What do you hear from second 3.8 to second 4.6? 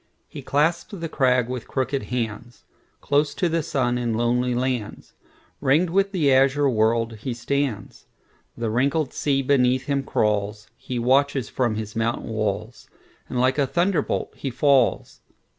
in lonely